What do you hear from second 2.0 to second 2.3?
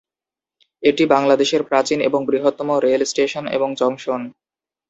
এবং